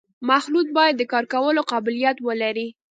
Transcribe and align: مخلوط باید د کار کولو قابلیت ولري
مخلوط 0.29 0.67
باید 0.77 0.95
د 0.97 1.03
کار 1.11 1.25
کولو 1.33 1.61
قابلیت 1.71 2.17
ولري 2.27 2.67